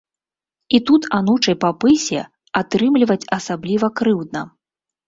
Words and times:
І 0.77 0.79
тут 0.89 1.05
анучай 1.17 1.57
па 1.65 1.71
пысе 1.83 2.25
атрымліваць 2.63 3.21
асабліва 3.39 3.87
крыўдна. 4.01 4.41